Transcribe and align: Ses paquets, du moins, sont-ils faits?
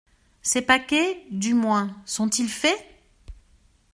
Ses 0.41 0.63
paquets, 0.63 1.27
du 1.29 1.53
moins, 1.53 1.95
sont-ils 2.07 2.49
faits? 2.49 2.83